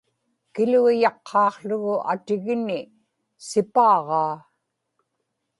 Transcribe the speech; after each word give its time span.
kiluiyaqqaaqługu 0.53 1.95
atigini 2.11 2.79
sipaaġaa 3.47 4.35